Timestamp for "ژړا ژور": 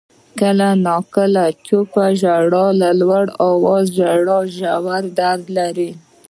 3.97-5.03